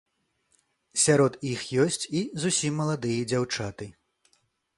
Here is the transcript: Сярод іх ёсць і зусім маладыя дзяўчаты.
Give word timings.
Сярод 1.03 1.37
іх 1.51 1.61
ёсць 1.83 2.03
і 2.21 2.25
зусім 2.45 2.73
маладыя 2.85 3.21
дзяўчаты. 3.35 3.85